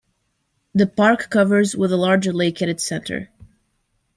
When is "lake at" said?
2.27-2.67